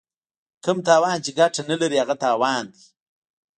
[0.63, 2.83] کوم تاوان چې ګټه نه لري هغه تاوان دی.